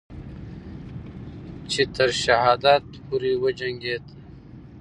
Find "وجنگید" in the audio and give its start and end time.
3.43-4.05